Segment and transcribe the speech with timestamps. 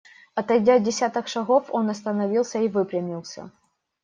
[0.33, 3.51] Отойдя десяток шагов, он остановился и выпрямился.